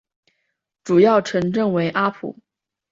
[0.83, 2.35] 主要城镇为阿普。